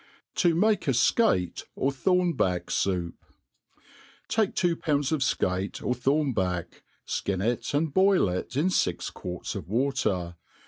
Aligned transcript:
Ti 0.33 0.49
maii 0.53 0.87
a 0.87 0.95
Scate 0.95 1.61
or 1.75 1.91
Thornback 1.91 2.71
Soup, 2.71 3.23
TAKE 4.29 4.55
two 4.55 4.75
poinds 4.75 5.11
of 5.11 5.19
fcate 5.21 5.83
or 5.85 5.93
tbornback, 5.93 6.81
Ikin 7.07 7.45
it 7.45 7.71
and 7.75 7.93
boil 7.93 8.27
it 8.27 8.49
Wfix 8.49 9.13
quarts 9.13 9.53
of 9.53 9.69
water. 9.69 10.37